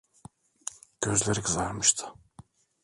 [1.01, 2.13] Gözleri kızarmıştı.